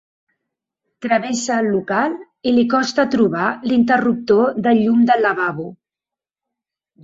[1.05, 2.15] Travessa el local
[2.49, 5.71] i li costa trobar l'interruptor del llum del lavabo.